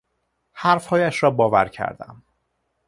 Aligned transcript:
حرفهایش 0.53 1.23
را 1.23 1.31
باور 1.31 1.67
کردم. 1.67 2.23